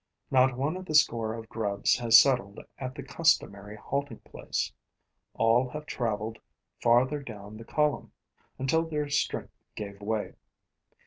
[0.31, 4.73] Not one of the score of grubs has settled at the customary halting place;
[5.35, 6.39] all have traveled
[6.81, 8.11] farther down the column,
[8.57, 10.33] until their strength gave way.